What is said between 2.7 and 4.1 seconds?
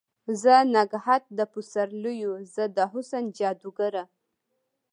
د حسن جادوګره